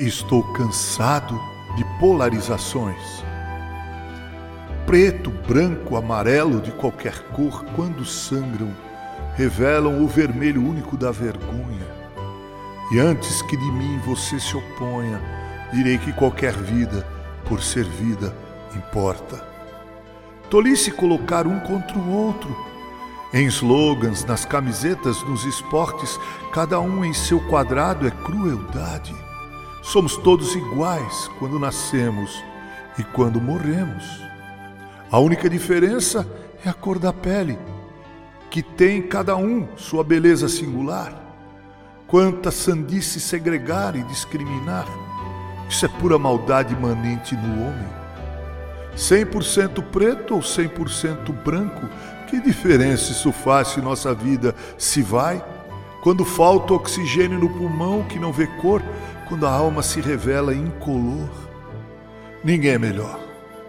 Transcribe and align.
Estou 0.00 0.42
cansado 0.54 1.38
de 1.76 1.84
polarizações. 1.98 3.22
Preto, 4.86 5.30
branco, 5.46 5.94
amarelo, 5.94 6.58
de 6.58 6.72
qualquer 6.72 7.22
cor, 7.32 7.66
quando 7.76 8.02
sangram, 8.06 8.74
revelam 9.36 10.02
o 10.02 10.08
vermelho 10.08 10.66
único 10.66 10.96
da 10.96 11.10
vergonha. 11.10 11.86
E 12.90 12.98
antes 12.98 13.42
que 13.42 13.58
de 13.58 13.72
mim 13.72 13.98
você 13.98 14.40
se 14.40 14.56
oponha, 14.56 15.20
direi 15.70 15.98
que 15.98 16.14
qualquer 16.14 16.54
vida, 16.54 17.06
por 17.44 17.62
ser 17.62 17.84
vida, 17.84 18.34
importa. 18.74 19.46
Tolice 20.48 20.90
colocar 20.90 21.46
um 21.46 21.60
contra 21.60 21.98
o 21.98 22.10
outro. 22.10 22.56
Em 23.34 23.44
slogans, 23.48 24.24
nas 24.24 24.46
camisetas, 24.46 25.22
nos 25.24 25.44
esportes, 25.44 26.18
cada 26.54 26.80
um 26.80 27.04
em 27.04 27.12
seu 27.12 27.38
quadrado 27.50 28.06
é 28.06 28.10
crueldade. 28.10 29.14
Somos 29.82 30.16
todos 30.16 30.54
iguais 30.54 31.28
quando 31.38 31.58
nascemos 31.58 32.42
e 32.98 33.02
quando 33.02 33.40
morremos. 33.40 34.20
A 35.10 35.18
única 35.18 35.48
diferença 35.48 36.26
é 36.64 36.68
a 36.68 36.74
cor 36.74 36.98
da 36.98 37.12
pele, 37.12 37.58
que 38.50 38.62
tem 38.62 39.02
cada 39.02 39.34
um 39.36 39.66
sua 39.76 40.04
beleza 40.04 40.48
singular. 40.48 41.12
Quanta 42.06 42.50
sandice 42.50 43.20
segregar 43.20 43.96
e 43.96 44.02
discriminar. 44.02 44.86
Isso 45.68 45.86
é 45.86 45.88
pura 45.88 46.18
maldade 46.18 46.74
imanente 46.74 47.34
no 47.34 47.62
homem. 47.62 47.88
100% 48.96 49.82
preto 49.90 50.34
ou 50.34 50.40
100% 50.40 51.32
branco, 51.42 51.88
que 52.28 52.40
diferença 52.40 53.12
isso 53.12 53.32
faz 53.32 53.68
se 53.68 53.80
nossa 53.80 54.12
vida 54.12 54.54
se 54.76 55.00
vai? 55.00 55.42
Quando 56.02 56.24
falta 56.24 56.74
oxigênio 56.74 57.38
no 57.38 57.48
pulmão 57.48 58.04
que 58.04 58.18
não 58.18 58.32
vê 58.32 58.46
cor, 58.46 58.82
quando 59.30 59.46
a 59.46 59.52
alma 59.52 59.80
se 59.80 60.00
revela 60.00 60.52
incolor. 60.52 61.30
Ninguém 62.42 62.72
é 62.72 62.78
melhor, 62.78 63.20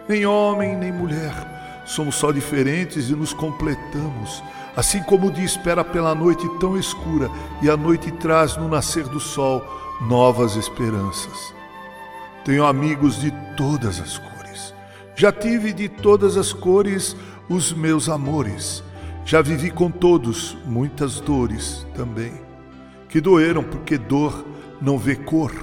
nem 0.10 0.26
homem 0.26 0.76
nem 0.76 0.92
mulher. 0.92 1.84
Somos 1.86 2.16
só 2.16 2.32
diferentes 2.32 3.12
e 3.12 3.16
nos 3.16 3.32
completamos. 3.32 4.44
Assim 4.76 5.04
como 5.04 5.28
o 5.28 5.32
dia 5.32 5.46
espera 5.46 5.84
pela 5.84 6.16
noite 6.16 6.50
tão 6.60 6.78
escura 6.78 7.30
e 7.62 7.70
a 7.70 7.78
noite 7.78 8.12
traz 8.14 8.58
no 8.58 8.68
nascer 8.68 9.04
do 9.04 9.20
sol 9.20 9.64
novas 10.02 10.56
esperanças. 10.56 11.54
Tenho 12.44 12.66
amigos 12.66 13.22
de 13.22 13.32
todas 13.56 14.00
as 14.00 14.18
cores. 14.18 14.74
Já 15.16 15.32
tive 15.32 15.72
de 15.74 15.88
todas 15.88 16.38
as 16.38 16.52
cores 16.52 17.16
os 17.48 17.72
meus 17.72 18.10
amores. 18.10 18.84
Já 19.26 19.44
vivi 19.44 19.70
com 19.70 19.92
todos 19.92 20.58
muitas 20.66 21.20
dores 21.20 21.86
também, 21.94 22.34
que 23.08 23.22
doeram 23.22 23.62
porque 23.62 23.96
dor 23.96 24.44
não 24.82 24.98
vê 24.98 25.16
cor. 25.16 25.54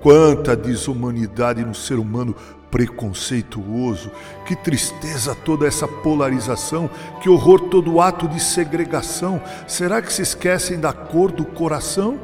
Quanta 0.00 0.56
desumanidade 0.56 1.64
no 1.64 1.74
ser 1.74 1.98
humano 1.98 2.34
preconceituoso, 2.70 4.10
que 4.44 4.56
tristeza 4.56 5.32
toda 5.32 5.64
essa 5.64 5.86
polarização, 5.86 6.90
que 7.22 7.30
horror 7.30 7.68
todo 7.68 8.00
ato 8.00 8.26
de 8.26 8.40
segregação. 8.40 9.40
Será 9.68 10.02
que 10.02 10.12
se 10.12 10.22
esquecem 10.22 10.80
da 10.80 10.92
cor 10.92 11.30
do 11.30 11.44
coração? 11.44 12.18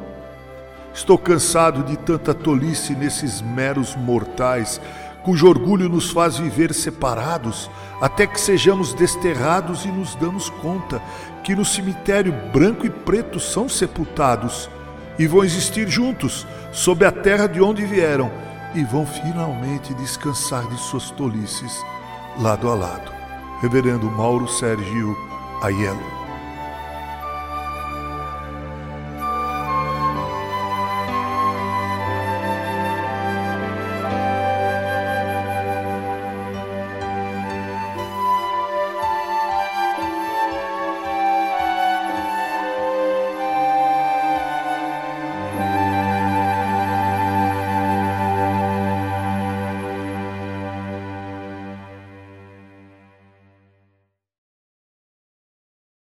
Estou 0.93 1.17
cansado 1.17 1.83
de 1.83 1.95
tanta 1.97 2.33
tolice 2.33 2.93
nesses 2.93 3.41
meros 3.41 3.95
mortais, 3.95 4.81
cujo 5.23 5.47
orgulho 5.47 5.87
nos 5.87 6.11
faz 6.11 6.37
viver 6.37 6.73
separados, 6.73 7.71
até 8.01 8.27
que 8.27 8.39
sejamos 8.39 8.93
desterrados 8.93 9.85
e 9.85 9.87
nos 9.87 10.15
damos 10.15 10.49
conta 10.49 11.01
que 11.45 11.55
no 11.55 11.63
cemitério 11.63 12.33
branco 12.51 12.85
e 12.85 12.89
preto 12.89 13.39
são 13.39 13.69
sepultados 13.69 14.69
e 15.17 15.27
vão 15.27 15.43
existir 15.43 15.87
juntos 15.87 16.45
sob 16.71 17.05
a 17.05 17.11
terra 17.11 17.47
de 17.47 17.61
onde 17.61 17.85
vieram 17.85 18.31
e 18.73 18.83
vão 18.83 19.05
finalmente 19.05 19.93
descansar 19.95 20.67
de 20.67 20.77
suas 20.77 21.11
tolices 21.11 21.83
lado 22.39 22.69
a 22.69 22.75
lado. 22.75 23.11
Reverendo 23.61 24.09
Mauro 24.09 24.47
Sérgio 24.47 25.15
Aiello 25.61 26.20